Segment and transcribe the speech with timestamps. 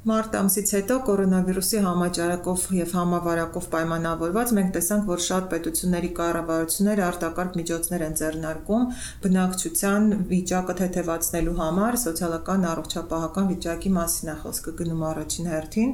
[0.00, 7.58] Մարտ ամսից հետո կորոնավիրուսի համաճարակով եւ համավարակով պայմանավորված մենք տեսանք, որ շատ պետությունների կառավարությունները արտակարգ
[7.60, 8.86] միջոցներ են ձեռնարկում
[9.26, 15.92] բնակչության վիճակը թեթևացնելու համար, սոցիալական առողջապահական վիճակի մասին է խոսքը գնում առաջին հերթին։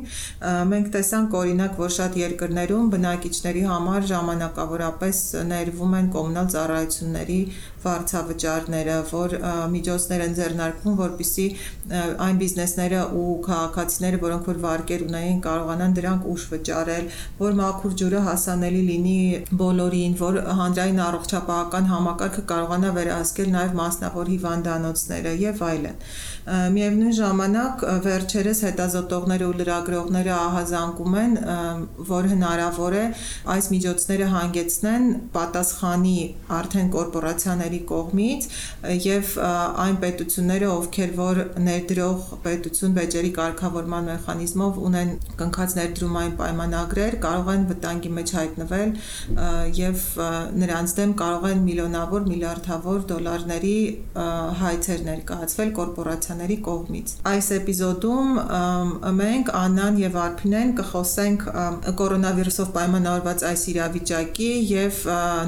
[0.70, 7.40] Մենք տեսանք օրինակ, որ շատ երկրներում բնակիչների համար ժամանակավորապես ներվում են կոմունալ ծառայությունների
[7.86, 9.36] վարձավճարները, որ
[9.74, 11.46] միջոցներ են ձեռնարկվում, որպիսի
[12.26, 17.06] այն բիզնեսները ու քաղաքացիները քաղաքացիները, որոնք որ վարկեր ունեին, կարողանան դրանք ուշ վճարել,
[17.40, 19.16] որ մաքուր ջուրը հասանելի լինի
[19.62, 26.00] բոլորին, որ հանրային առողջապահական համակարգը կարողանա վերահսկել նաև մասնավոր հիվանդանոցները եւ այլն։
[26.46, 31.32] Միևնույն ժամանակ վերջերս հետազոտողները ու լրագրողները ահազանգում են,
[32.10, 33.02] որ հնարավոր է
[33.54, 36.14] այս միջոցները հանգեցնեն պատասխանի
[36.58, 38.46] արդեն կորպորացիաների կողմից
[39.06, 39.32] եւ
[39.86, 47.66] այն պետությունները, ովքեր որ ներդրող պետություն վեճերի կարգավորման մեխանիզմով ունեն կնքած ներդրումային պայմանագրեր, կարող են
[47.74, 48.94] վտանգի մեջ հայտնվել
[49.82, 50.06] եւ
[50.62, 53.76] նրանց դեմ կարող են միլիոնավոր, միլիարդավոր դոլարների
[54.62, 58.28] հայցեր ներկայացվել կորպորացիա ընկերությունների կողմից։ Այս էպիզոդում
[59.16, 61.46] մենք Աննան եւ Արփինեն կխոսենք
[62.00, 65.00] կորոնավիրուսով պայմանավորված այս իրավիճակի եւ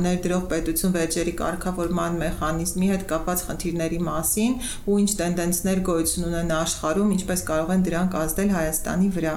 [0.08, 7.14] ներդրող պետություն վեճերի կարգավորման մեխանիզմի հետ կապված խնդիրների մասին ու ինչ տենդենսներ գոյություն ունեն աշխարհում,
[7.18, 9.36] ինչպես կարող են դրանք ազդել Հայաստանի վրա։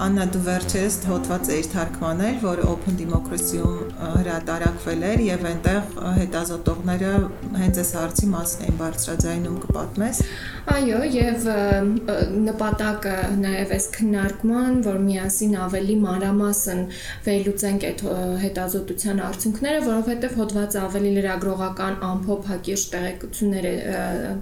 [0.00, 7.10] Աննա դու վերջերս հոդված էիր թարգմանել, որ Open Democracy-ում հրատարակվել էր եւ այնտեղ հետազոտողները
[7.60, 10.22] հենց այս հարցի մասին էին բարձրաձայնում կպատմես։
[10.70, 11.44] Այո, եւ
[12.46, 13.12] նպատակը
[13.42, 16.82] նաեւ այս քննարկման, որ միասին ավելի մանրամասն
[17.28, 18.04] վերլուծենք այդ
[18.44, 23.74] հետազոտության արդյունքները, որովհետեւ հոդվածը ավելի լրագրողական ամփոփ հակիրճ տեղեկություններ է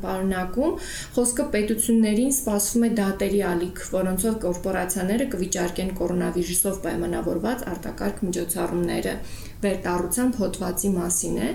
[0.07, 0.79] պարունակում։
[1.19, 9.15] Խոսքը պետություններին սպասվում է դատերի ալիք, որոնցով կորպորացիաները կվիճարկեն կորոնավիրուսով պայմանավորված արտակարգ միջոցառումները
[9.63, 11.49] վերտառությամբ հոդվածի մասին է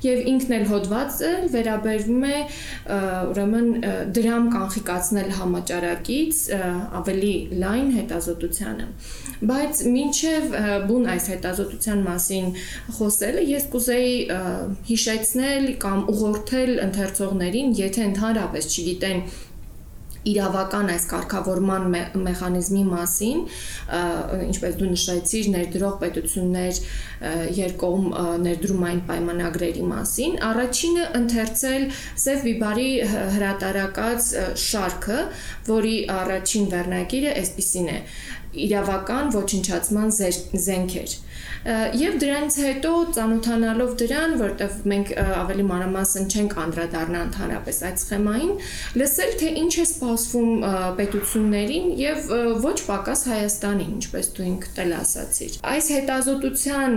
[0.00, 2.36] եւ ինքն էլ հոդվածը վերաբերվում է
[3.30, 3.66] ուրեմն
[4.16, 6.38] դրամ կանխիկացնել համաճարակից
[7.00, 7.32] ավելի
[7.64, 8.86] լայն հետազոտությանը
[9.50, 10.56] բայց մինչև
[10.88, 12.48] բուն այս հետազոտության մասին
[13.00, 14.16] խոսելը ես կուզեի
[14.90, 19.24] հիշեցնել կամ ուղղորդել ընթերցողներին եթե ընդհանրապես չգիտեն
[20.28, 21.86] իրավական այս կարգավորման
[22.24, 23.38] մեխանիզմի մասին,
[24.46, 26.80] ինչպես դու նշեցիր, ներդրող պետություններ
[27.60, 28.10] երկողմ
[28.44, 31.86] ներդրումային պայմանագրերի մասին, առաջինը ընթերցել
[32.24, 32.90] Սև Բիբարի
[33.36, 34.28] հրատարակած
[34.66, 35.22] շարքը,
[35.70, 37.98] որի առաջին վերնագիրը այսպեսին է.
[38.50, 41.12] իրավական ոչնչացման զենքեր
[41.60, 48.54] Եվ դրանից հետո ծանոթանալով դրան, որտեվ մենք ավելի մանրամասն չենք անդրադառնա ընդհանրապես այդ սխեմային,
[49.02, 50.64] լսել թե ինչ է սպասվում
[50.98, 52.30] պետություններին եւ
[52.64, 56.96] ոչ պակաս Հայաստանին, ինչպես դու ինքդ էլ ասացիր։ Այս հետազոտության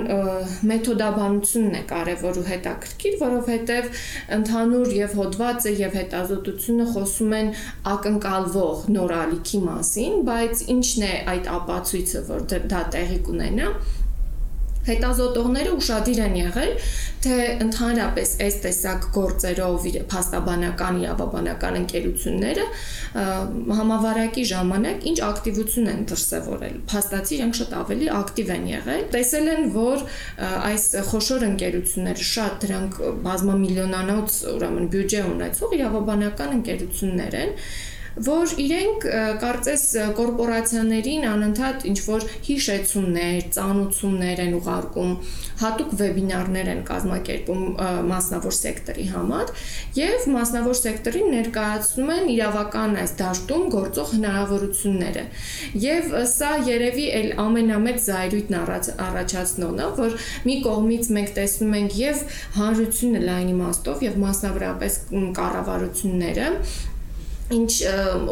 [0.71, 4.03] մեթոդաբանությունն է կարևոր ու հետաքրքիր, որովհետեւ
[4.37, 7.51] ընդհանուր եւ հոդվածը եւ հետազոտությունը խոսում են
[7.93, 13.69] ակնկալվող նոր ալիքի մասին, բայց ինչն է այդ ապացույցը, որ դա տեղի կունենա,
[14.83, 16.71] Հետազոտողները ուրախadir են եղել,
[17.23, 22.65] թե ընդհանրապես այս տեսակ գործերով փաստաբանական իրավաբանական ընկերությունները
[23.79, 29.63] համավարակի ժամանակ ինչ ակտիվություն են դրսևորել։ Փաստացի իրենք շատ ավելի ակտիվ են եղել։ Տեսել են,
[29.77, 30.05] որ
[30.73, 37.57] այս խոշոր ընկերությունները շատ դրանք բազմամիլիոնանոց ուրեմն բյուջե ունեցող իրավաբանական ընկերություններ են,
[38.13, 39.05] որ իրենք
[39.41, 39.83] կարծես
[40.17, 45.15] կորպորացիաներին անընդհատ ինչ որ հիշեցումներ, ծանուցումներ են ուղարկում,
[45.63, 47.63] հատուկ վեբինարներ են կազմակերպում
[48.11, 49.51] մասնավոր սեկտորի համար
[49.97, 55.25] եւ մասնավոր սեկտորին ներկայացնում են իրավական այս դաշտում գործող հնարավորությունները։
[55.83, 58.57] Եվ սա երևի էլ ամենամեծ զայրույթն
[59.07, 62.23] առաջացնողն է, որ մի կողմից մենք տեսնում ենք եւ
[62.61, 64.99] հանրությունը լայն իմաստով եւ մասնավորապես
[65.39, 66.49] կառավարությունները
[67.57, 67.73] ինչ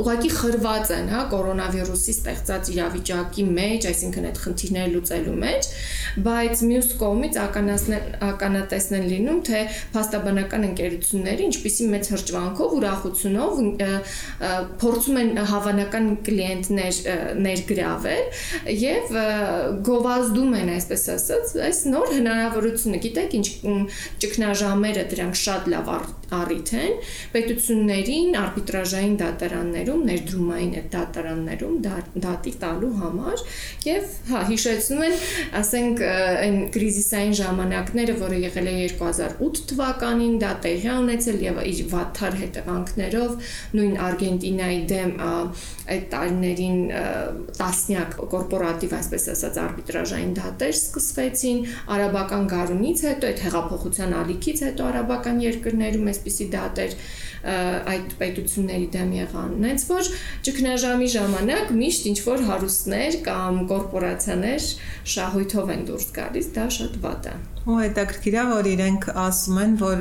[0.01, 5.69] ուղղակի խրված են, հա, կորոնավիրուսի ստեղծած իրավիճակի մեջ, այսինքն այդ խնդիրները լուծելու մեջ,
[6.27, 9.61] բայց մյուս կողմից ականատեսն են լինում, թե
[9.95, 13.61] փաստաբանական ընկերությունները ինչպիսի մեծ հրճվանքով, ուրախությունով
[14.81, 17.01] փորձում են հավանական կլիենտներ
[17.45, 18.23] ներգրավել
[18.81, 19.15] եւ
[19.87, 23.47] գովազդում են, այսպես ասած, այս նոր հնարավորությունը։ Գիտեք, ինչ
[24.23, 25.91] ճգնաժամերը դրանք շատ լավ
[26.31, 26.93] առիթ են
[27.33, 31.75] պետություններին արբիտրաժային արբիտրաժային դատարաններում, ներդրումային այդ դատարաններում
[32.21, 33.43] դատի տալու համար
[33.85, 35.15] եւ հա հիշեցնում են,
[35.59, 42.37] ասենք այն կրիզիսային ժամանակները, որը եղել է 2008 թվականին, դա տեղի ունեցել եւ իր վատթար
[42.41, 43.31] հետևանքներով
[43.77, 45.11] նույն Արգենտինայի դեմ
[45.91, 46.79] այդ տարիներին
[47.57, 51.59] տասնյակ կորպորատիվ, այսպես ասած, արբիտրաժային դատեր սկսվեցին
[51.95, 56.95] արաբական գարունից հետո, այդ հեղափոխության ալիքից հետո արաբական երկրներում այսպիսի դատեր
[57.41, 60.09] այդ պետությունների դեմ եղան։ Նենց որ
[60.47, 64.67] ճգնաժամի ժամանակ միշտ ինչ որ հարուստներ կամ կորպորացիաներ
[65.15, 69.73] շահույթով են դուրս գալիս, դա շատ վատ է։ Ու հետաքրքիր է, որ իրենք ասում են,
[69.77, 69.99] որ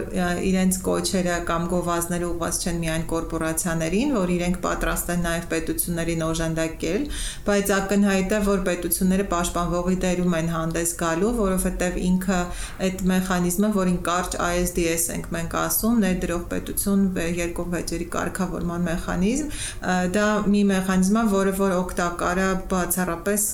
[0.49, 7.05] իրենց կոչերը կամ գովազները ուղղված չեն միայն կորպորացիաներին, որ իրենք պատրաստ են նաև պետություններին օժանդակել,
[7.51, 12.41] բայց ակնհայտ է, որ պետությունները պաշտպանվողի դերում են հանդես գալու, որովհետև ինքը
[12.89, 17.05] այդ մեխանիզմը, որին կարճ ISDS ենք մենք ասում, ներդրող պետություն
[17.39, 19.57] երկու վեճերի կարգավորման մեխանիզմ,
[20.17, 23.49] դա մի մեխանիզմ է, որը որ օգտակար է բացառապես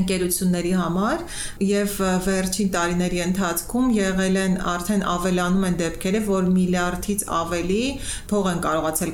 [0.00, 1.22] ընկերությունների համար
[1.64, 7.82] եւ վերջին տարիների ընթացքում եղել են արդեն ավելանում են դեպքերը, որ միլիարդից ավելի
[8.30, 9.12] փող են կարողացել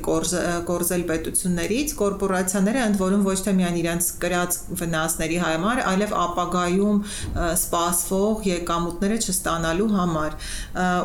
[0.70, 7.02] կորզել պետություններից, կորպորացիաները ընդ որում ոչ թե միայն իրենց կրած վնասների համար, այլև ապագայում
[7.60, 10.38] սպասվող եկամուտները չստանալու համար։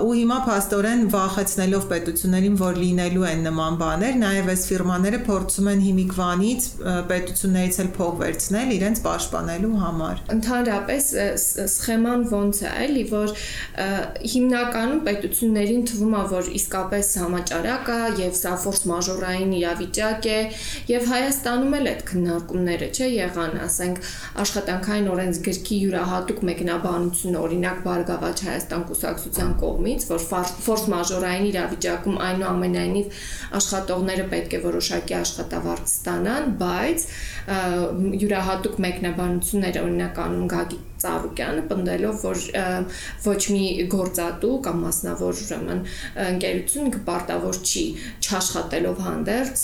[0.05, 5.83] Ու հիմա փաստորեն վախեցնելով պետություններին, որ լինելու են նման բաներ, նաեւ այս ֆիրմաները փորձում են
[5.85, 6.67] հիմիկվանից
[7.11, 11.05] պետություններից էլ փող վերցնել իրենց պաշտպանելու ստեղծելու համար։ Ընդհանրապես
[11.75, 13.33] սխեման ոնց է, էլի, որ
[14.35, 20.39] հիմնականում պետություններին թվում է, որ իսկապես համաճարակ է եւ սա ֆորս մաժորային իրավիճակ է
[20.91, 24.01] եւ Հայաստանում էլ այդ քննարկումները չէ եղան, ասենք
[24.45, 30.25] աշխատանքային օրենսգրքի յուրահատուկ մեկնաբանություն օրինակ Բարգավաճ Հայաստան կուսակցության կողմից, որ
[30.65, 33.19] ֆորս մաժորային իրավիճակում այնուամենայնիվ
[33.59, 37.07] աշխատողները պետք է որոշակի աշխատավարձ ստանան, բայց
[37.45, 42.43] յուրահատուկ մեկնաբանություն ուսումնասիրությունները օրինակ անում Գագիկ Ծառուկյանը պնդելով որ
[43.25, 43.65] ոչ մի
[43.95, 45.81] գործատու կամ մասնավոր ուրեմն
[46.25, 47.85] ընկերություն կպարտավոր չի
[48.25, 49.63] չաշխատելով հանդերձ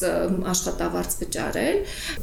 [0.52, 1.80] աշխատավարձ վճարել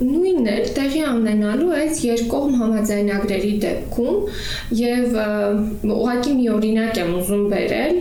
[0.09, 4.19] նույնն է տեղի ունենալու այս երկկողմ համաձայնագրերի դեպքում
[4.79, 5.19] եւ
[5.97, 7.99] ուղղակի մի օրինակ եմ ուզում բերել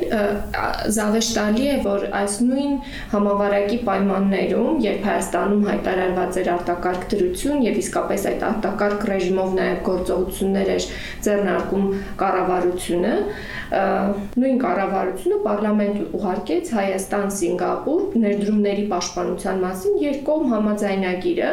[0.98, 2.76] զավեշտալի է որ այս նույն
[3.14, 10.72] համավարակի պայմաններում երբ Հայաստանում հայտարարված էր արտակարգ դրություն եւ իսկապես այդ արտակարգ ռեժիմով նաեւ գործողություններ
[10.78, 10.88] էր
[11.28, 11.86] ձեռնարկում
[12.22, 13.14] կառավարությունը,
[14.44, 21.52] նույն կառավարությունը պարլամենտ ուղարկեց Հայաստան-Սինգապուր ներդրումների պաշտպանության մասին երկկողմ համաձայնագիրը,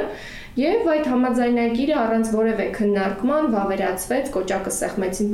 [0.55, 5.33] Եվ այդ համաձայնագիրը առանց որևէ քննարկման վավերացվեց, կոճակը սեղմեցին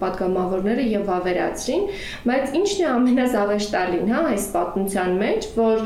[0.00, 1.84] падգամավորները եւ վավերացրին,
[2.30, 5.84] բայց ինչն է ամենազավեշ տալին, հա, այս պատմության մեջ, որ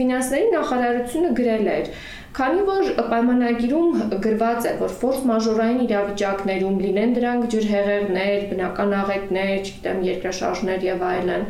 [0.00, 7.10] ֆինանսների նախարարությունը գրել էր, որ Քանի որ պայմանագիրում գրված է, որ ֆորս մաժորային իրավիճակներում լինեն
[7.18, 11.44] դրանք ջրհեղեղներ, բնական աղետներ, չգիտեմ, երկրաշարժներ եւ այլն,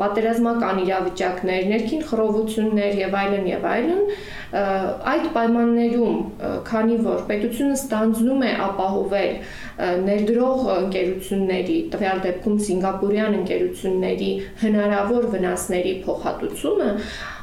[0.00, 4.04] պատերազմական իրավիճակներ, ներքին խռովություններ եւ այլն եւ այլն,
[5.10, 6.22] այդ պայմաններում,
[6.70, 9.34] քանի որ պետությունը ստանձնում է ապահովել
[10.06, 14.30] ներդրող ընկերությունների, տվյալ դեպքում սինգապուրյան ընկերությունների
[14.64, 16.90] հնարավոր վնասների փոխհատուցումը,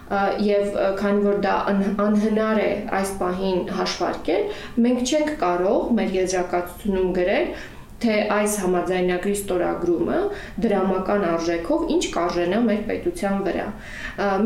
[0.10, 1.56] եւ քանի որ դա
[2.04, 2.70] անհնար է
[3.00, 4.46] այս պահին հաշվարկել,
[4.86, 7.50] մենք չենք կարող մեր եզրակացությունում գրել,
[7.98, 10.18] թե այս համաձայնագրի ստորագրումը
[10.64, 13.66] դրամական արժեքով ինչ կարժենա մեր պետության վրա։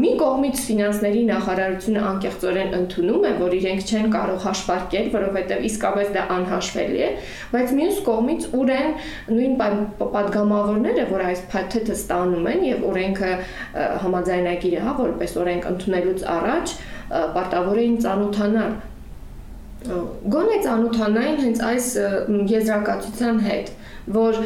[0.01, 6.23] Մի կողմից ֆինանսների նախարարությունը անկեղծորեն ընդունում է, որ իրենք չեն կարող հաշվարկել, որովհետև իսկապես դա
[6.37, 7.09] անհաշվելի է,
[7.51, 8.95] բայց մյուս կողմից ուր են
[9.35, 9.57] նույն
[10.15, 13.33] падգամավորները, որ այս փաթեթը ստանում են եւ օրենքը
[14.05, 16.75] համաձայնագիրը, հա, որպես օրենք ընդունելուց առաջ
[17.11, 18.79] պարտավոր էին ծանոթանալ
[19.81, 21.85] գոնե ծանոթանային հենց այս
[22.51, 23.71] եզրակացության հետ,
[24.17, 24.37] որ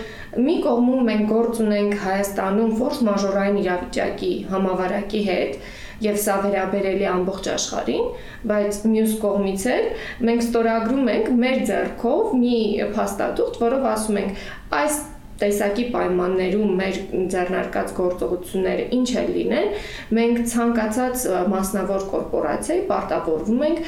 [0.45, 5.57] մի կողմում մենք գործ ունենք Հայաստանում ֆորս մաժորային իրավիճակի համավարակի հետ,
[6.03, 8.07] եւ սա վերաբերելի ամբողջ աշխարհին,
[8.51, 9.85] բայց մյուս կողմից էլ
[10.29, 12.57] մենք ստորագրում ենք մեր ձեռքով մի
[12.95, 14.41] փաստաթուղթ, որով ասում ենք
[14.79, 14.97] այս
[15.41, 16.99] տեսակի պայմաններում մեր
[17.33, 19.71] ձեռնարկած գործողությունները ինչ էլ լինեն,
[20.19, 21.25] մենք ցանկացած
[21.55, 23.81] մասնավոր կորպորացիայի պարտավորվում ենք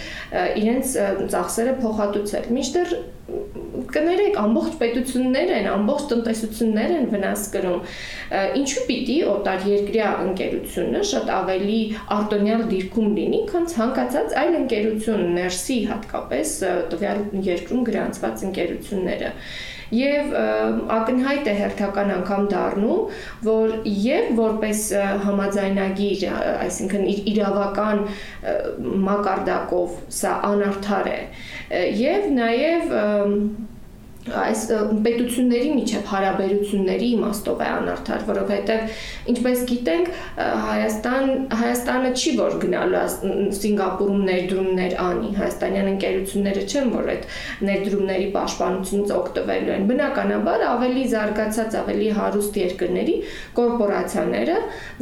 [0.64, 0.98] իրենց
[1.36, 2.98] ծախսերը փոխհատուցել։ Միշտեր
[3.92, 7.82] կներեք ամբողջ պետություններ են, ամբողջ տնտեսություններ են վնաս կրում։
[8.62, 11.80] Ինչու պիտի օտար երկրյա ընկերությունը շատ ավելի
[12.18, 16.54] արտոնյալ դիրքում լինի, քան ցանկացած այլ ընկերություն ներսի հատկապես
[16.94, 19.34] տվյալ երկրում գրանցված ընկերությունները։
[19.96, 20.34] եւ
[20.98, 23.16] ակնհայտ է հերթական անգամ դառնում,
[23.48, 23.76] որ
[24.08, 24.84] եւ որպես
[25.28, 26.26] համաձայնագիր,
[26.68, 28.04] այսինքն իրավական
[29.08, 31.20] մակարդակով սա անարդար է
[32.04, 32.94] եւ նաեւ
[34.28, 34.64] այս
[35.06, 38.98] պետությունների միջև հարաբերությունների իմաստով է անարդար, որովհետև
[39.34, 40.12] ինչպես գիտենք,
[40.68, 41.30] Հայաստան
[41.62, 43.04] Հայաստանը չի որ գնալու
[43.58, 47.26] Սինգապուրում ներդրումներ անի, հայաստանյան ընկերությունները չեն որ այդ
[47.68, 53.16] ներդրումների պաշտպանությունից օգտվելու են։ Բնականաբար ավելի զարգացած, ավելի հարուստ երկրների
[53.58, 54.58] կորպորացիաները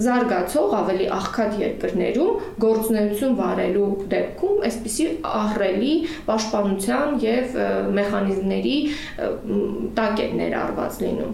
[0.06, 5.94] զարգացող ավելի աղքատ երկրներում գործունեություն վարելու դեպքում այսպիսի ահռելի
[6.30, 7.58] պաշտպանության եւ
[8.00, 8.78] մեխանիզմների
[9.96, 11.34] տակ է ներառված լինում։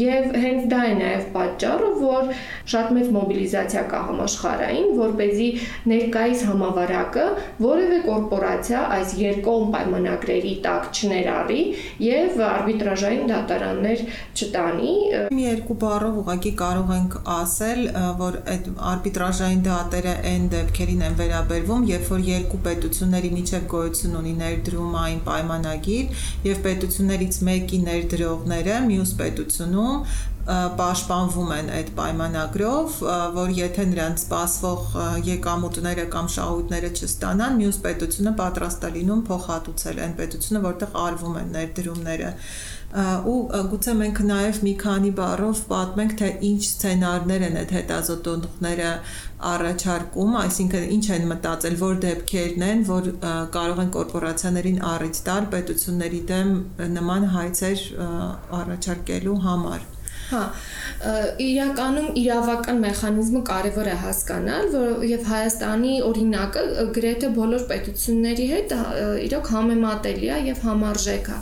[0.00, 2.30] Եվ հենց դա է նաև պատճառը, որ
[2.74, 5.48] շատ մեծ մոբիլիզացիա կա համաշխարհային, որ เป զի
[5.90, 7.26] ներկայիս համավարակը
[7.64, 11.60] որևէ կորպորացիա այս երկկողմ պայմանագրերի տակ չներառի
[12.06, 14.02] եւ արբիտրաժային դատարաններ
[14.40, 14.92] չտանի։
[15.36, 17.82] Մի երկու բառով ուղղակի կարող ենք ասել,
[18.20, 24.34] որ այդ արբիտրաժային դատերը այն դեպքերին են վերաբերվում, երբ որ երկու պետությունների միջև գոյություն ունի
[24.40, 26.62] ներդրումային պայմանագիր եւ
[27.20, 30.04] պետություններից մեկի ներդրողները մյուս պետությունում
[30.80, 32.94] պաշտպանվում են այդ պայմանագրով,
[33.36, 34.96] որ եթե նրանց սպասվող
[35.28, 41.52] եկամուտները կամ շահույթները չստանան, մյուս պետությունը պատրաստ է լինում փոխհատուցել այն պետությունը, որտեղ արվում են
[41.60, 42.30] ներդրումները
[42.90, 43.34] ու
[43.70, 48.88] գուցե մենք նաև մի քանի բառով պատմենք թե ինչ սցենարներ են այդ հետազոտողները
[49.50, 53.08] առաջարկում, այսինքն ինչ են մտածել, որ դեպքերն են, որ
[53.54, 56.52] կարող են կորպորացիաներին առիթ տալ պետությունների դեմ
[56.98, 57.86] նման հայցեր
[58.60, 59.88] առաջարկելու համար։
[60.30, 60.42] Հա,
[61.42, 66.62] իրականում իրավական մեխանիզմը կարևոր է հասկանալ, որ եւ Հայաստանի օրինակը
[66.98, 68.74] գրեթե բոլոր պետությունների հետ
[69.26, 71.38] իրոք համեմատելի է եւ համարժեք է։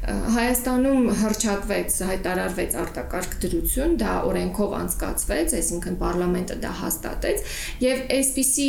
[0.00, 7.52] Հայաստանում հրճակվեց, հայտարարվեց արտակարգ դրություն, դա օրենքով անցկացվեց, այսինքն parlamento դա հաստատեց
[7.84, 8.68] եւ այսպիսի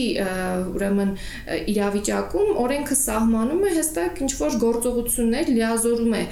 [0.76, 1.14] ուրեմն
[1.72, 6.24] իրավիճակում օրենքը սահմանում է հստակ ինչ որ գործողություններ լիազորում է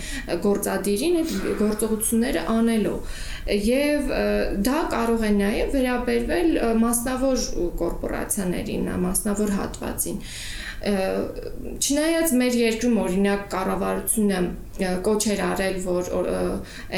[0.49, 3.19] գործադիրին այդ գործողությունները անելով
[3.69, 4.15] եւ
[4.67, 6.49] դա կարող է նաեւ վերաբերվել
[6.83, 7.43] մասնավոր
[7.79, 10.25] կորպորացիաներին, մասնավոր հատվածին
[10.79, 14.37] Չնայած մեր երկրում օրինակ կառավարությունը
[15.05, 16.09] կոչ էր արել, որ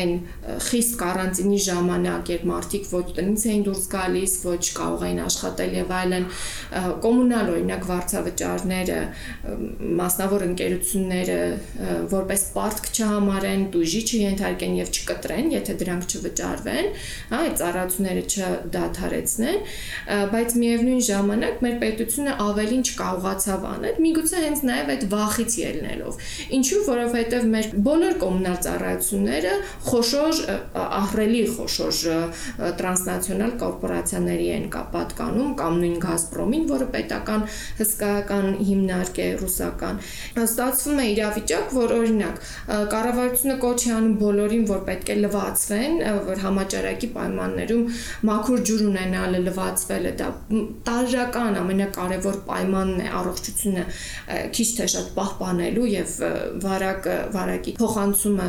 [0.01, 0.13] այն
[0.67, 5.93] խիստ կարանտինի ժամանակ, երբ մարդիկ ոչ տնից էին դուրս գալիս, ոչ կարող էին աշխատել եւ
[6.01, 6.27] այլն,
[7.05, 8.99] կոմունալ օրինակ վարձավճարները,
[10.01, 11.39] մասնավոր ընկերությունները
[12.11, 16.89] որպես պարտք չհամարեն, դույժի չենթարկեն եւ չկտրեն, եթե դրանք չվճարվեն,
[17.31, 19.59] հա, այդ ծառայությունները չդադարեցնեն,
[20.31, 26.21] բայց միևնույն ժամանակ մեր պետությունը ավելին չկարողացավ անել, միգուցե հենց նաև այդ վախից ելնելով։
[26.57, 29.53] Ինչու, որովհետև մեր բոլոր կոմունալ ծառայությունները
[29.87, 30.39] խոշոր
[30.81, 31.99] ահռելի խոշոր
[32.81, 37.45] տրանսնացիոնալ կորպորացիաների են պատկանում կամ նույն Գազպրոմին, որը պետական
[37.79, 40.01] հսկայական հիմնարկ է ռուսական։
[40.41, 42.41] Ստացվում է իրավիճակ, որ օրինակ
[42.95, 45.97] կառավարությունը կոչ է անում բոլորին, որ պետք է լվացվեն,
[46.31, 47.85] որ համաճարակի պայմաններում
[48.31, 50.29] մաքուր ջուր ունենալը, լվացվելը դա
[50.91, 56.13] տարրական ամենակարևոր պայմանն է առողջության տնտեսությունը քիչ թե շատ պահպանելու եւ
[56.63, 57.15] վարակը
[57.61, 58.47] վարակի փոխանցումը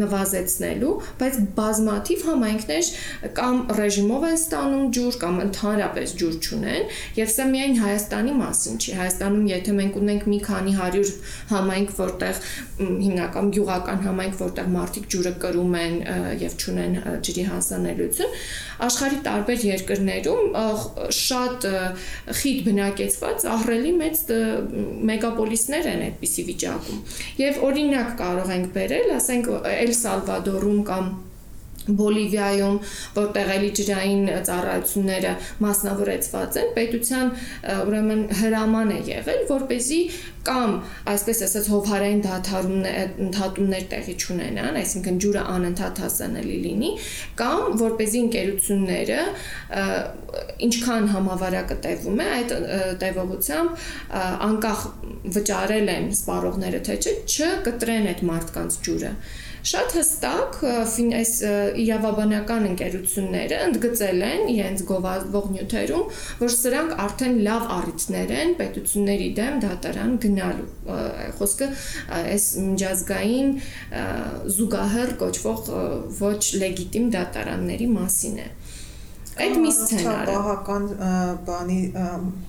[0.00, 2.90] նվազեցնելու, բայց բազմաթիվ համայնքներ
[3.36, 8.94] կամ ռեժիմով են ստանում ջուր կամ ընդհանրապես ջուր չունեն եւ սա միայն Հայաստանի մասին չի։
[8.96, 11.12] Հայաստանում եթե մենք ունենք մի քանի 100
[11.52, 12.40] համայնք, որտեղ
[12.76, 15.94] հիմնական գյուղական համայնք, որտեղ մարդիկ ջուրը կրում են
[16.40, 16.96] եւ չունեն
[17.26, 18.34] ջրի հասանելիություն,
[18.86, 20.56] աշխարհի տարբեր երկրներում
[21.16, 21.66] շատ
[22.40, 24.22] խիտ բնակեցված ահռելի մեծ
[25.10, 27.00] մեգապոլիսներ են այդպիսի վիճակում։
[27.40, 31.08] Եվ օրինակ կարող ենք բերել, ասենք Էլ Սալվադորում կամ
[31.86, 32.78] Բոլիվիայում,
[33.14, 37.28] որտեղ էլի ջրային ծառայությունները մասնավորեցված են, պետության
[37.86, 40.00] ուրեմն հրաման է եղել, որ เป զի
[40.46, 40.74] կամ
[41.12, 46.90] այսպես ասած հովհարային դաթարումներ ընդհատումներ տեղի չունենան, այսինքն ջուրը անընդհատ հասանելի լինի,
[47.40, 49.20] կամ որ เป զի ընկերությունները
[50.66, 52.54] ինչքան համավարակը տևում է, այդ
[53.02, 53.88] տևողությամբ
[54.46, 54.86] անկախ
[55.36, 59.12] վճարել են սպառողները թե չէ, չկտրեն այդ մարդկանց ջուրը
[59.66, 60.56] շատ հստակ
[61.18, 61.30] այս
[61.82, 66.04] իրավաբանական ընկերությունները ընդգծել են իրենց գովազդող նյութերում,
[66.42, 70.68] որ սրանք արդեն լավ առիթներ են պետությունների դեմ դատարան գնալու։
[71.40, 71.68] Խոսքը
[72.20, 73.52] այս միջազգային
[74.56, 75.70] զուգահեռ կոչվող
[76.20, 78.50] ոչ լեգիտիմ դատարանների մասին է։
[79.36, 80.84] Այդ մի սցենարը բահական
[81.44, 81.80] բանի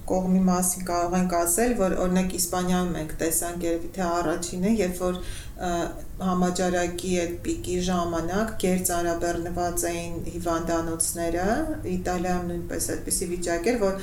[0.07, 5.19] կողմի մասին կարող ենք ասել, որ օրինակ Իսպանիայում մենք տեսանք երևի թե առաջինը, երբ որ
[5.57, 11.45] համաճարակի այդ պիկի ժամանակ գերց արաբեռնված էին հիվանդանոցները
[11.93, 13.99] Իտալիայում նույնպես այդպիսի վիճակ էր որ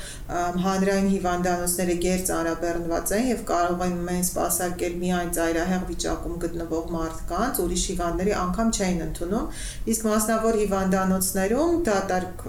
[0.65, 7.61] հանրային հիվանդանոցները գերց արաբեռնված էին եւ կարող են մեն սпасարկել միայն ծայրահեղ վիճակում գտնվող մարդկանց
[7.65, 9.61] ուրիշ հիվանդների անգամ չէին ընդունում
[9.95, 12.47] իսկ մասնավոր հիվանդանոցներում դատարկ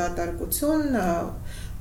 [0.00, 1.08] դատարկություն դա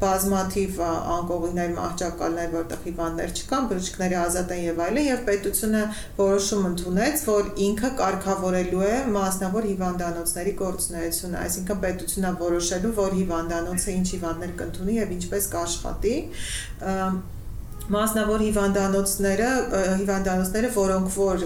[0.04, 0.80] բազմաթիվ
[1.16, 5.84] անկողիներ, մահճակալներ, որտեղ հիվանդներ չկան, բժիշկների ազատ են եւ այլն, եւ պետությունը
[6.20, 14.08] որոշում ընդունեց, որ ինքը կարգավորելու է մասնավոր հիվանդանոցների գործունեությունը, այսինքն պետությունն որոշելու, որ հիվանդանոցը ինչ
[14.14, 16.18] հիվանդներ կընդունի եւ ինչպես կաշխատի
[17.92, 19.48] մասնավոր հիվանդանոցները
[20.00, 21.42] հիվանդանոցները, որոնք որ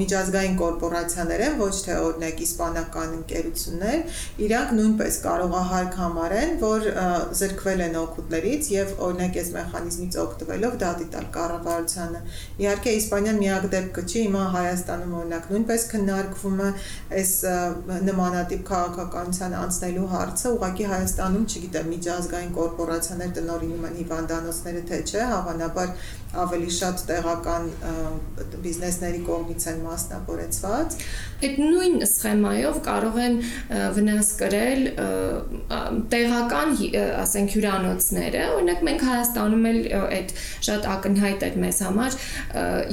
[0.00, 6.88] միջազգային կորպորացիաներ են, ոչ թե օրինակ իսպանական ընկերություններ, իրանք նույնպես կարողահարկ համարեն, որ
[7.38, 12.24] զրկվել են օգուտներից եւ օրինակ այս մեխանիզմից օգտվելով դա դիտալ կառավարությանը։
[12.64, 16.68] Իհարկե Իսպանիան միակ դեպքը չի, հիմա Հայաստանում օրինակ նույնպես քննարկվում է
[17.14, 17.32] այս
[18.10, 25.88] նմանատիպ քաղաքականության անցնելու հարցը, ուղղակի Հայաստանում, չգիտեմ, միջազգային կորպորացիաներ տնօրինում են հիվանդանոցները թե չէ, հավանաբար
[26.42, 27.68] ավելի շատ տեղական
[28.64, 30.96] բիզնեսների կողմից են մասնավորեցված։
[31.44, 33.36] Այդ նույն սխեմայով կարող են
[33.98, 34.82] վնաս կրել
[36.14, 36.74] տեղական,
[37.24, 40.34] ասենք, հյուրանոցները։ Օրինակ մենք Հայաստանում էլ այդ
[40.68, 42.18] շատ ակնհայտ էր մեզ համար,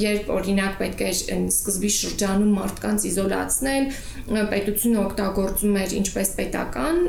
[0.02, 3.88] երբ օրինակ պետք է սկզբի շրջանում մարդկանց իզոլացնել,
[4.52, 7.00] պետությունը օգտագործում էր ինչպես պետական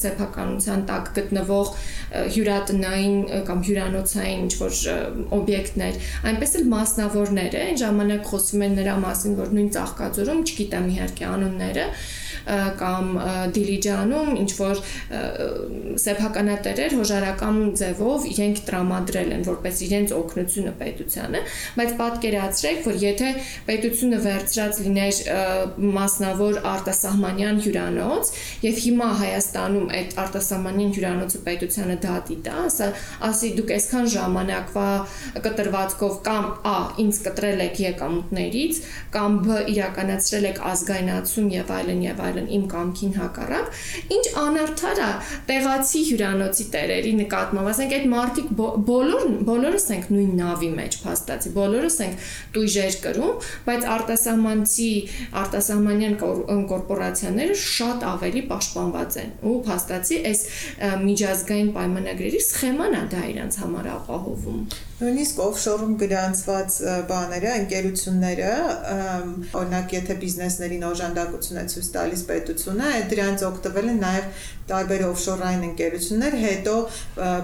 [0.00, 1.72] սեփականության տակ գտնվող
[2.36, 3.16] հյուրատնային
[3.48, 4.72] կամ հյուրանոցային ինչ որ
[5.50, 5.96] օբյեկտներ,
[6.30, 11.26] այնպես էլ մասնավորներ է, այն ժամանակ խոսում են նրա մասին, որ նույն ծաղկաձորում, չգիտեմ իհարկե
[11.30, 11.86] անունները,
[12.80, 13.10] կամ
[13.56, 14.82] Դիլիջանում ինչ որ
[16.04, 21.42] սեփականատերեր հոժարական ձևով իրենք տրամադրել են որպես իրենց օգնությունը պետությանը,
[21.80, 23.30] բայց պատկերացրեք, որ եթե
[23.70, 25.20] պետությունը վերցրած լիներ
[26.00, 28.32] մասնավոր արտասահմանյան հյուրանոց
[28.66, 32.88] եւ հիմա Հայաստանում այդ արտասահմանյան հյուրանոցը պետությանը դատի տա, ասա,
[33.30, 34.88] ասի դուք այսքան ժամանակվա
[35.46, 38.80] կտրվածքով կամ A ինձ կտրել եք եկամուտներից
[39.14, 43.80] կամ B իրականացրել եք ազգայնացում եւ այլն եւ այլն իմ կամքին հակառակ,
[44.16, 45.10] ինչ անարդար է
[45.50, 48.52] տեղացի հյուրանոցի տերերի նկատմամբ, ասենք այդ մարդիկ
[48.90, 54.90] բոլոր բոլորս ենք նույն նավի մեջ փաստացի, բոլորս ենք տույժեր կրում, բայց արտասահմանցի
[55.40, 56.16] արտասահմանյան
[56.74, 60.44] կորպորացիաները շատ ավելի պաշտպանված են ու փաստացի այս
[61.06, 64.64] միջազգային պայմանագրերի սխեման է դա իրենց համար ապահովում
[65.00, 66.74] Նույնիսկ օֆշորում գրանցված
[67.08, 68.48] բաները, ընկերությունները,
[69.60, 76.36] օրինակ եթե բիզնեսներին օժանդակություն է ցույց տալիս պետությունը, դրանց օգտվել են նաև տարբեր օֆշորային ընկերություններ,
[76.44, 76.74] հետո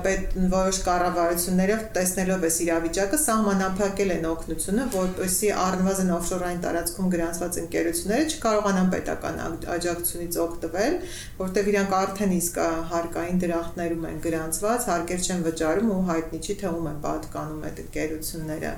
[0.06, 8.30] պետ որոշ կառավարությունները տեսնելով այս իրավիճակը սահմանափակել են օգնությունը, որպեսզի առնվազն օֆշորային տարածքում գրանցված ընկերությունները
[8.36, 9.42] չկարողանան պետական
[9.76, 10.96] աջակցությունից օգտվել,
[11.42, 12.60] որտեղ իրանք արդեն իսկ
[12.94, 17.66] հարկային դրախտներում են գրանցված, հարկեր չեն վճարում ու հայտնի չի թե ում են պատկանում անում
[17.66, 18.72] այդ ընկերությունները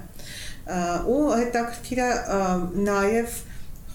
[1.13, 2.11] ու հետաքրքիր է
[2.89, 3.37] նաև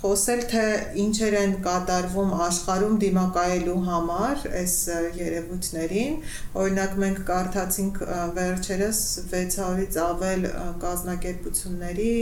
[0.04, 0.64] խոսել թե
[1.00, 4.74] ինչեր են կատարվում աշխարհում դիմակայելու համար այս
[5.20, 6.18] երևույթներին
[6.64, 8.02] օրինակ մենք կարդացինք
[8.40, 10.50] վերջերս 600-ից ավել
[10.82, 12.18] կազմակերպությունների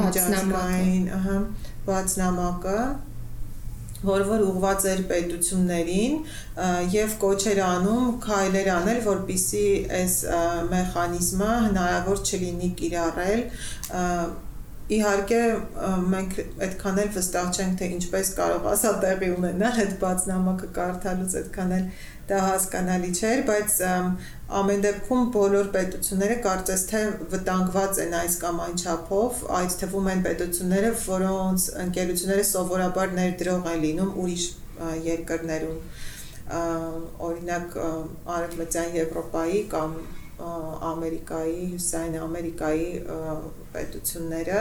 [0.00, 1.36] միջազգային, ըհը,
[1.90, 2.78] բացնամակը
[4.06, 6.16] որ որ ուղված էր պետություններին
[6.92, 9.62] եւ կոչեր անում քայլեր անել, որպիսի
[10.00, 10.16] այս
[10.72, 13.46] մեխանիզմը հնարավոր չլինի կիրառել
[14.86, 15.38] Իհարկե
[16.12, 21.72] մենք այդքան էլ վստահ չենք թե ինչպես կարող ասա տեղի ունենալ այդ բացնամակը կարդալուց այդքան
[21.76, 21.88] էլ
[22.30, 23.74] դա հասկանալի չէր, բայց
[24.60, 27.00] ամեն դեպքում բոլոր պետությունները կարծես թե
[27.34, 33.82] վտանգված են այս կամ այն չափով, այդ թվում են պետությունները, որոնց ընկերությունները սովորաբար ներդրող են
[33.86, 34.46] լինում ուրիշ
[35.06, 35.78] երկրներում
[37.26, 37.76] օրինակ
[38.36, 39.98] Արևմտյան Եվրոպայի կամ
[40.36, 42.88] Ամերիկայի, Հյուսիսային Ամերիկայի
[43.76, 44.60] պետությունները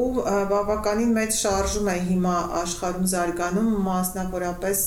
[0.00, 0.06] ու
[0.52, 4.84] բավականին մեծ շարժում է հիմա աշխարհում զարգանում մասնավորապես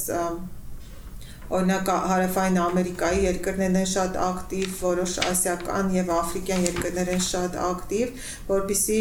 [1.53, 8.23] օրինակ հարավային Ամերիկայի երկրներն են շատ ակտիվ, որոշ ասիական եւ աֆրիկյան երկրներ են շատ ակտիվ,
[8.49, 8.99] որբիսի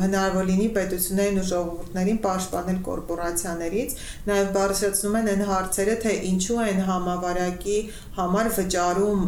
[0.00, 3.96] հնարավոր լինի պետություններին ու ժողովուրդներին պաշտպանել կորպորացիաներից,
[4.30, 7.78] նաեւ բարձրացնում են այն հարցերը, թե ինչու են համավարակի
[8.20, 9.24] համար վճարում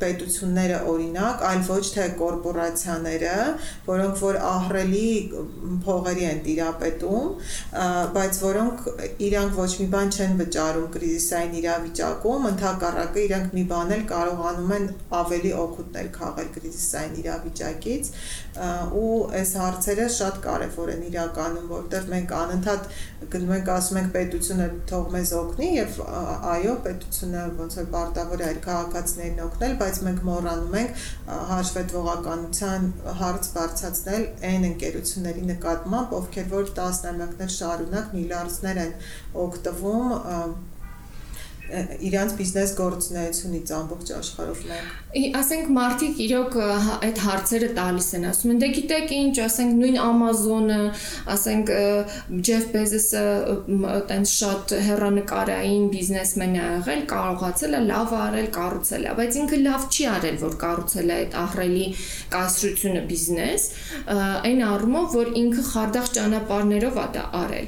[0.00, 3.36] պետությունները օրինակ, այլ ոչ թե կորպորացիաները,
[3.86, 5.10] որոնք որ ահրելի
[5.86, 7.28] փողերի են տիրապետում,
[8.16, 8.86] բայց որոնք
[9.26, 14.72] իրանք ոչ մի բան չեն վճարում կրիզիս կրիզիսային իրավիճակում ընդհակառակը իրենք մի բան էլ կարողանում
[14.76, 14.84] են
[15.18, 18.10] ավելի օգուտներ քաղել կրիզիսային իրավիճակից
[18.56, 22.86] ու այս հարցերը շատ կարևոր են իրականում, որտեղ մենք անընդհատ
[23.32, 25.98] գնում ենք ասում ենք պետությունը թող մեզ օգնի եւ
[26.52, 31.02] այո պետությունը ոնց որ պարտավոր է այդ քաղաքացիներին օգնել, բայց մենք մոռանում ենք
[31.50, 32.88] հաշվետվողականության
[33.20, 38.96] հարց բարձրացնել այն ընկերությունների նկատմամբ, ովքեր որ տասնամյակներ շարունակ միլիարդներ են
[39.46, 40.16] օգտվում
[41.66, 46.56] իրանց բիզնես գործունեությունից ամբողջ աշխարհով մենք ասենք մարդիկ իրոք
[47.06, 50.78] այդ հարցերը տալիս են ասում են դե գիտեք ինչ ասենք նույն Amazon-ը
[51.34, 51.72] ասենք
[52.48, 53.22] Jeff Bezos-ը
[53.96, 59.86] այտենց շատ հերանեկարային բիզնեսմեն է եղել կարողացել է լավ արել կառուցել է բայց ինքը լավ
[59.96, 61.86] չի արել որ կառուցել է այդ ահռելի
[62.36, 63.66] կայսրությունը բիզնես
[64.16, 67.66] այն առումով որ ինքը խարդախ ճանապարհներով է դա արել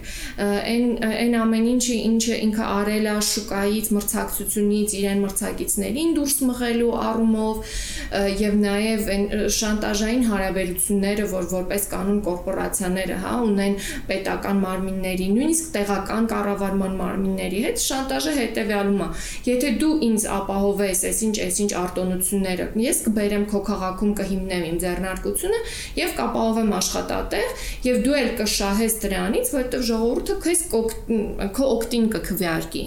[0.48, 6.90] այն այն ամեն ինչը ինչը ինքը արել է շուկայից իրենց մրցակցությունից իրեն մրցակիցներին դուրս մղելու
[7.08, 7.56] առումով
[8.38, 9.24] եւ նաեւ այն
[9.58, 13.76] շանտաժային հարաբերությունները, որ որպես կանոն կորպորացիաները, հա, ունեն
[14.08, 19.08] պետական մարմինների, նույնիսկ տեղական կառավարման մարմինների հետ, շանտաժը հետեւյալում է.
[19.48, 25.60] եթե դու ինձ ապահովես այսինչ այսինչ արտոնությունները, ես կբերեմ քո քաղաքում կհիմնեմ իմ ձեռնարկությունը
[25.98, 30.62] եւ կապահովեմ աշխատատեղ եւ դու էլ կշահես դրանից, որովհետեւ ժողովուրդը քեզ
[31.58, 32.84] քո օկտին կքվեարկի։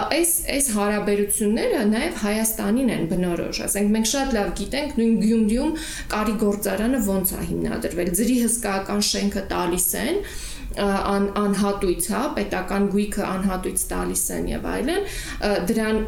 [0.00, 5.72] Այս այս այս հարաբերությունները նաև Հայաստանին են բնորոշ, ասենք մենք շատ լավ գիտենք նույն Գյումրիում
[6.12, 10.20] կարի գործարանը ոնց է հիմնադրվել, ծրի հսկայական շենքը տալիս են,
[10.80, 15.08] ան, անհատույց, հա, պետական գույքը անհատույց տալիս են եւ այլն,
[15.70, 15.98] դրան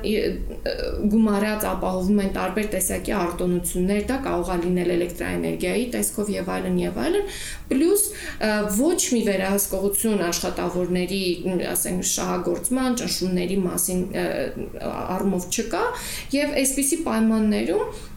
[1.13, 7.01] գումարած ապահովում են տարբեր տեսակի արտոնություններ, դա կարող է լինել էլեկտրաէներգիայի տեսքով եւ այլն եւ
[7.07, 7.29] այլն,
[7.73, 8.07] պլյուս
[8.79, 11.25] ոչ մի վերահսկողություն աշխատավորների,
[11.73, 14.03] ասենք, շահագործման, ճնշումների մասին
[14.93, 15.85] առումով չկա
[16.39, 18.11] եւ այսպիսի պայմաններում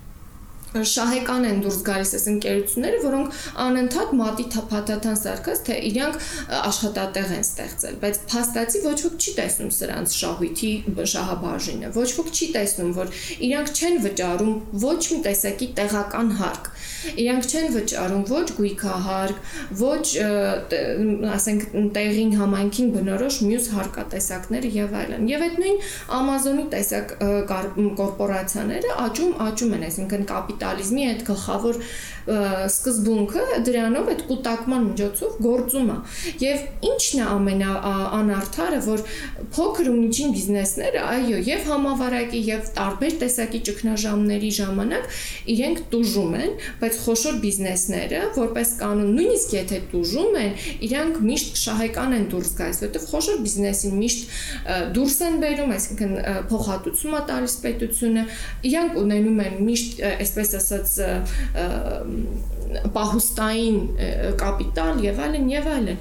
[0.76, 6.18] շահեկան են դուրս գալիս այս ընկերությունները, որոնք անընդհատ մատի թափաթաթան սարքած, թե իրանք
[6.60, 10.72] աշխատատեղ են ստեղծել, բայց փաստացի ոչ ոք չի տեսնում սրանց շահույթի
[11.16, 13.14] շահաբաժինը, ոչ ոք չի տեսնում, որ
[13.50, 16.72] իրանք չեն վճարում ոչ մի տեսակի տեղական հարկ
[17.14, 20.06] Իրանք չեն վճարում ոչ գույքահարկ, ոչ
[21.36, 25.80] ասենք տեղին համայնքին բնորոշ մյուս հարկատեսակները եւ այլն։ Եվ այդ նույն
[26.20, 27.14] Amazon-ի տեսակ
[28.02, 30.26] կորպորացիաները աճում աճում են, այսինքն
[30.66, 31.78] կապիտալիզմի այդ գլխավոր
[32.26, 35.98] սկզբունքը դրանով այդ կուտակման միջոցով գործում է։
[36.42, 39.04] Եվ ի՞նչն է ամենաանարդարը, որ
[39.56, 45.20] փոքր ու միջին բիզնեսները, այո, եւ համավարակի եւ տարբեր տեսակի ճգնաժամերի ժամանակ
[45.56, 50.52] իրենք տուժում են, բայց խոշոր բիզնեսները, որպես կանոն, նույնիսկ եթե տուժում են,
[50.90, 54.36] իրանք միշտ շահեկան են դուրս գալիս, որովհետեւ խոշոր բիզնեսին միշտ
[54.96, 56.14] դուրս են բերում, այսինքն
[56.50, 58.26] փոխհատուցում է տալիս պետությունը,
[58.70, 60.96] իրանք ունենում են միշտ, այսպես ասած,
[62.96, 63.80] պահուստային
[64.42, 66.00] կապիտալ եւ այլն եւ այլն։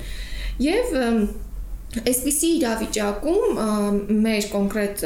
[0.65, 0.95] Եվ
[1.95, 3.59] Այսպիսի իրավիճակում
[4.25, 5.03] մեր կոնկրետ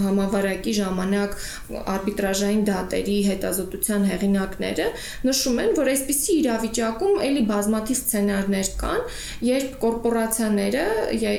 [0.00, 1.36] համավարակի ժամանակ
[1.94, 4.88] արբիտրաժային դատերի հետազոտության հեղինակները
[5.28, 9.00] նշում են, որ այսպիսի իրավիճակում ելի բազմաթիվ սցենարներ կան,
[9.48, 10.84] երբ կորպորացիաները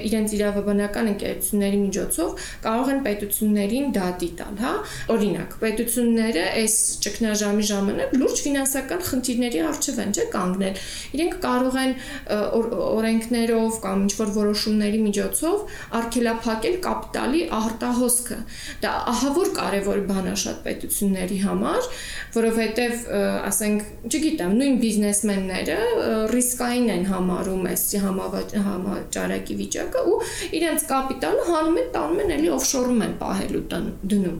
[0.09, 4.73] իրենց իրավաբանական ընկերությունների միջոցով կարող են պետություններին դատի տալ, հա?
[5.15, 6.75] Օրինակ, պետությունները այս
[7.05, 11.95] ճգնաժամի ժամանակ լուրջ ֆինանսական խնդիրների առջև են, չէ՞ կանգնել։ Իրենք կարող են
[13.01, 18.37] օրենքներով կամ ինչ-որ որոշումների միջոցով արգելափակել կապիտալի արտահոսքը։
[18.83, 21.89] Դա ահավոր կարևոր բան է շատ պետությունների համար,
[22.35, 23.05] որովհետև,
[23.51, 25.79] ասենք, չգիտեմ, նույն բիզնեսմենները
[26.31, 30.19] ռիսկային են համարում այս համաճարակի վիճակը ու
[30.59, 34.37] իրենց կապիտալը հանում են, տանում են էլի օֆշորում են պահելու դնում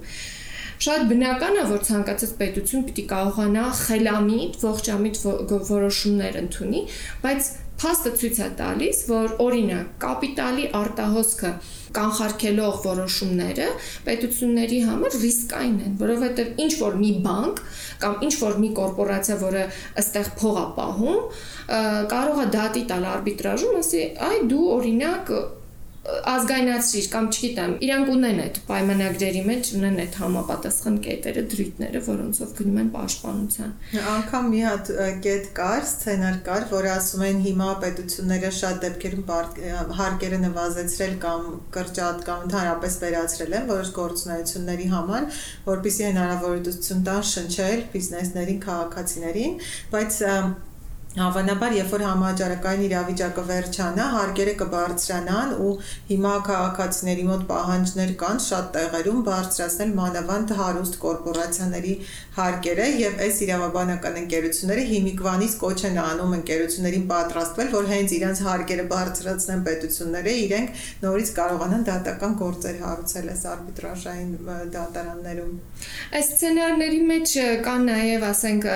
[0.82, 5.20] շատ բնական է որ ցանկացած պետություն պիտի կարողանա խելամիտ ողջամիտ
[5.70, 6.82] որոշումներ ընդունի
[7.22, 7.50] բայց
[7.82, 11.50] Փաստը ցույց է տալիս, որ օրինակ կապիտալի արտահոսքը
[11.96, 13.70] կանխարգելող որոշումները
[14.06, 17.64] պետությունների համար ռիսկային են, որովհետև ինչ որ մի բանկ
[18.04, 19.64] կամ ինչ որ մի կորպորացիա, որը
[20.04, 21.26] ըստեղ փող է պահում,
[22.14, 25.34] կարող է դատի տալ արբիտրաժում, ասի, այ դու օրինակ
[26.02, 32.80] ազգայնացրիր կամ չգիտեմ, իրանք ունեն այդ պայմանագրերի մեջ ունեն այդ համապատասխան կետերը, դրույթները, որոնցով գնում
[32.82, 33.76] են պաշտպանության։
[34.14, 34.90] Անկամ մի հատ
[35.26, 39.30] կետ կար, սցենար կար, որը ասում են հիմա պետությունները շատ դեպքերում
[40.02, 41.46] հարկերը նվազեցրել կամ
[41.78, 45.30] կրճատ կամ ընդհանրապես վերացրել են որոշ գործունեությունների համար,
[45.70, 49.58] որpիսի հնարավորություն տան շնչել բիզնեսներին, քաղաքացիներին,
[49.94, 50.22] բայց
[51.12, 55.72] Հավանաբար, երբ որ համաճարակային իրավիճակը վերջանա, հարկերը կբարձրանան ու
[56.08, 61.96] հիմա քաղաքացիների մոտ պահանջներ կան շատ տեղերում բարձրացնել մանավանդ հարուստ կորպորացիաների
[62.38, 68.88] հարկերը եւ այս իրավաբանական ընկերությունները հիմիկվանից կոչ են անում ընկերություններին պատրաստվել, որ հենց իրենց հարկերը
[68.96, 74.32] բարձրացնեն պետությունները, իրենք նորից կարողանան դատական գործեր հարուցել այս արբիտրաժային
[74.80, 75.54] դատարաններում։
[76.22, 77.36] Այս սցենարների մեջ
[77.68, 78.72] կան նաև, ասենք,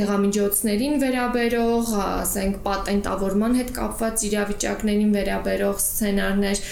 [0.00, 6.62] դեղամիջոցներ իրավիճակներին վերաբերող, ասենք պատենտավորման հետ կապված իրավիճակներին վերաբերող սցենարներ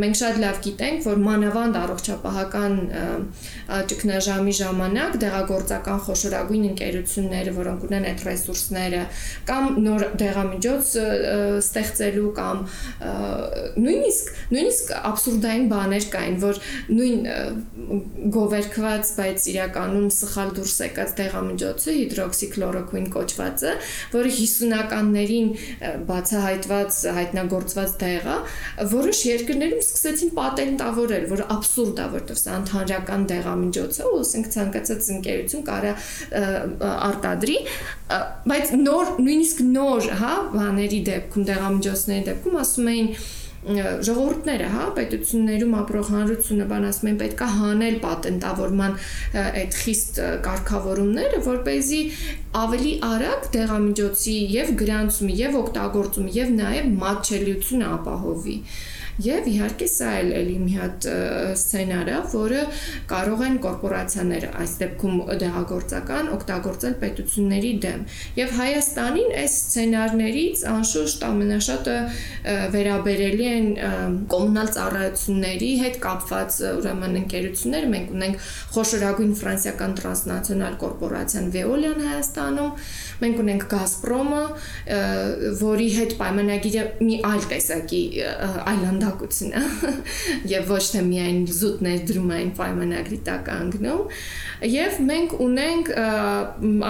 [0.00, 2.74] մենք շատ լավ գիտենք, որ մանավանդ առողջապահական
[3.88, 9.02] ճգնաժամի ժամանակ դեղագործական խոշորագույն ընկերությունները, որոնք ունեն այդ ռեսուրսները
[9.48, 10.92] կամ նոր դեղամիջոց
[11.64, 12.62] ստեղծելու կամ
[13.84, 16.60] նույնիսկ նույնիսկ абսուրդային բաներ կային, որ
[16.98, 17.20] նույն
[18.34, 23.72] գովերքված, բայց իրականում սխալ դուրս եկած դեղամիջոցը հիդրոքսիկլորոքուին կոչված ստացվածը,
[24.14, 25.48] որը 50-ականներին
[26.08, 28.36] բացահայտված հայտնագործված դեղ է,
[28.94, 35.10] որոշ երկրներում սկսեցին պատենտավորել, որ абսուրդ է, որտեղ սա ընդհանրական դեղամիջոց է, ու ասենք ցանկացած
[35.14, 35.94] ընկերություն կարա
[37.04, 37.58] արտադրի,
[38.50, 43.10] բայց նոր նույնիսկ նոր, հա, բաների դեպքում, դեղամիջոցների դեպքում ասում էին
[43.64, 48.96] ժողովուրդները, հա, պետություններում ապրող հանրությունը բան ասում են պետքա հանել պատենտավորման
[49.44, 52.00] այդ խիստ կարգավորումները, որ เป զի
[52.60, 58.58] ավելի արագ դեղամիջոցի եւ գրանցումը եւ օգտագործումը եւ նաեւ մատչելիությունը ապահովի։
[59.22, 61.04] Եվ իհարկե սա էլ էլի մի հատ
[61.54, 62.62] սցենար է, որը
[63.10, 68.02] կարող են կորպորացիաները այս դեպքում դեղագործական օգտագործել պետությունների դեմ։
[68.40, 71.96] Եվ Հայաստանին այս սցենարներից անշուշտ ամենաշատը
[72.74, 73.68] վերաբերելի են
[74.34, 82.74] կոմունալ ծառայությունների հետ կապված ուրեմն ընկերություններ։ Մենք ունենք խոշորագույն ֆրանսիական տրանսնացիոնալ կորպորացիան Veolia-ն Հայաստանում,
[83.22, 84.44] մենք ունենք Gazprom-ը,
[85.62, 88.02] որի հետ պայմանագիրը մի այլ տեսակի
[88.74, 89.62] այլանդակ քանդակությունը
[90.54, 94.02] եւ ոչ թե միայն զուտ ներդրումային պայմանագրի տակ անգնում
[94.74, 95.92] եւ մենք ունենք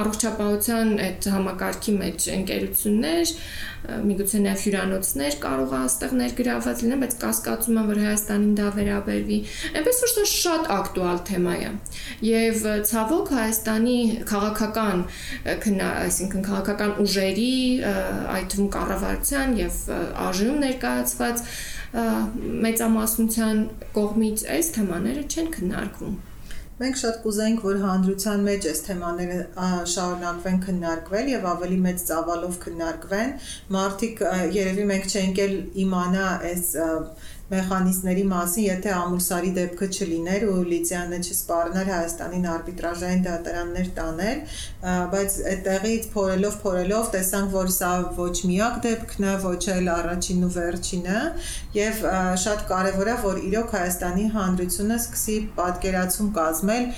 [0.00, 3.36] առողջապահության այդ համակարգի մեջ ընկերություններ
[3.84, 9.38] միգուցե նաև հյուրանոցներ կարող է այստեղ ներգրաված լինեն, բայց կասկածում եմ, որ Հայաստանին դա վերաբերվի։
[9.80, 11.72] Այնպես որ դա շատ ակտուալ թեմա է։
[12.28, 13.98] Եվ ցավոք Հայաստանի
[14.32, 15.04] քաղաքական,
[15.90, 17.52] այսինքն քաղաքական ուժերի,
[18.38, 21.46] այդ թվում կառավարության եւ ԱԺ-ում ներկայացված
[21.94, 26.14] մեծամասնության կողմից այս թեմաները չեն քննարկվում։
[26.74, 29.36] Մենք շատ կուզենք, որ հանրության մեջ այս թեմաները
[29.92, 33.30] շարունակվեն քննարկվել եւ ավելի մեծ ծավալով քննարկվեն։
[33.76, 34.22] Մարդիկ
[34.56, 35.54] երևի մենք չենք էլ
[35.84, 36.66] իմանա այս
[37.50, 44.40] մեխանիզմների մասին, եթե ամուրսարի դեպքը չլիներ ու Լիցիանը չսպառներ Հայաստանին արբիտրաժային դատարաններ տաներ,
[45.14, 50.52] բայց այդտեղից փորելով փորելով տեսանք, որ սա ոչ միակ դեպքն է, ոչ էլ առաջինն ու
[50.56, 51.20] վերջինը,
[51.76, 52.02] եւ
[52.46, 56.90] շատ կարեւոր է, որ իրոք Հայաստանի հանրությունը սկսի պատկերացում կազմել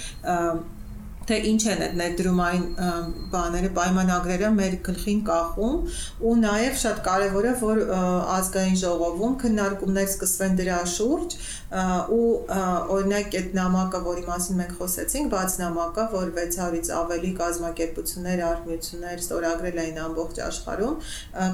[1.26, 2.66] թե ինչ են այդ ներդրումային
[3.32, 5.76] բաները, պայմանագրերը մեր գլխին կախում
[6.30, 7.80] ու նաև շատ կարևոր է որ
[8.36, 11.36] ազգային ժողովում քննարկումներ սկսվեն դրա շուրջ
[12.16, 12.26] ու
[12.96, 19.80] օրինակ այդ նամակը, որի մասին մենք խոսեցինք, բաց նամակը, որ 600-ից ավելի կազմակերպություններ, արհմիություններ ստորագրել
[19.82, 20.94] էին ամբողջ աշխարհում,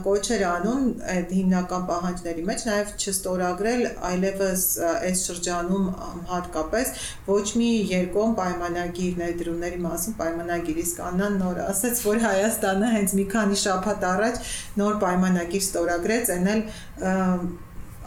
[0.04, 0.84] կոչ էր անում
[1.16, 3.82] այդ հիմնական պահանջների մեջ նաև չստորագրել
[4.12, 5.88] այլևս այս շրջանում
[6.32, 6.94] հատկապես
[7.32, 9.18] ոչ մի երկում պայմանագիր
[9.62, 14.40] ներդրումների մասին պայմանագիր իսկ Աննան նոր ասաց, որ Հայաստանը հենց մի քանի շաբաթ առաջ
[14.80, 16.60] նոր պայմանագիր ստորագրեց, այնել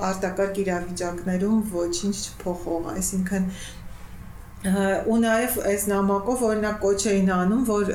[0.10, 3.50] արտակարգ իրավիճակներում ոչինչ չփոխող, այսինքն
[4.66, 7.92] ու նաև այս նամակով օրինակ կոչ էին անում, որ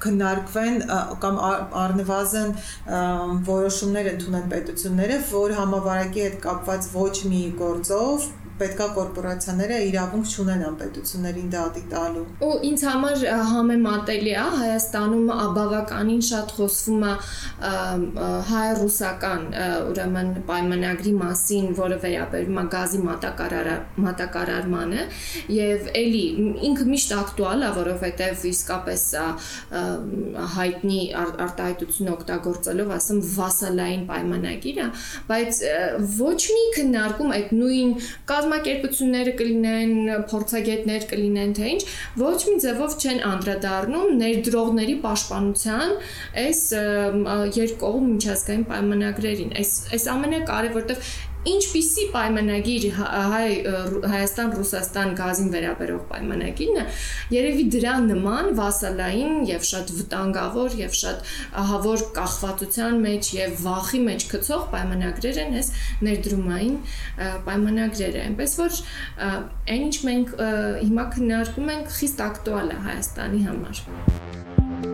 [0.00, 0.78] քննարկվեն
[1.20, 1.40] կամ
[1.84, 2.54] առնվազն
[3.50, 11.48] որոշումներ ընդունեն պետությունները, որ համավարակի հետ կապված ոչ մի գործով պետքա կորպորացիաները իրավունք չունեն անպետություններին
[11.54, 17.14] դատի տալու։ Ու ինձ համար համեմատելի է Հայաստանում բավականին շատ խոսվում է
[18.50, 19.42] հայ-ռուսական
[19.90, 23.00] ուրեմն պայմանագրի մասին, որը վերաբերում է գազի
[24.04, 25.02] մատակարարմանը
[25.54, 26.24] եւ էլի
[26.70, 29.04] ինքը միշտ ակտուալ է, որովհետեւ իսկապես
[30.54, 34.88] հայտնի արտահայտություն օգտագործելով, ասեմ, վասալային պայմանագիր է,
[35.30, 35.62] բայց
[36.20, 37.94] ոչ մի քննարկում այդ նույն
[38.30, 39.92] կա կազմակերպությունները կլինեն,
[40.28, 41.82] փորձագետներ կլինեն, թե ինչ,
[42.20, 45.94] ոչ մի ձևով չեն անդրադառնում ներդրողների պաշտպանության
[46.44, 46.62] այս
[47.58, 51.14] երկկողմ միջազգային պայմանագրերին։ Այս այս ամենը կարևոր որտեղ
[51.50, 53.48] ինչպիսի պայմանագիր հայ
[54.14, 56.84] Հայաստան-Ռուսաստան գազին վերաբերող պայմանագիրն է,
[57.34, 61.32] երևի դրա նման վասալային եւ շատ վտանգավոր եւ շատ
[61.64, 65.70] ահավոր կախվածության մեջ եւ վախի մեջ գցող պայմանագրեր են այս
[66.08, 66.76] ներդրումային
[67.48, 68.80] պայմանագրերը, այնպես որ
[69.74, 74.93] այն ինչ մենք հիմա քննարկում ենք խիստ ակտուալ է Հայաստանի համար։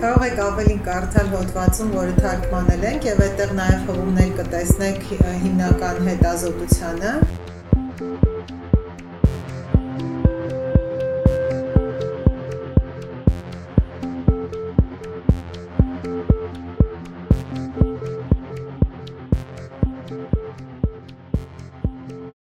[0.00, 5.02] Կարող եք ավելին կարդալ հոդվածում, որը թարգմանել ենք եւ այդտեղ նաեւ հողումներ կտեսնեք
[5.42, 7.10] հիմնական հետազոտությանը։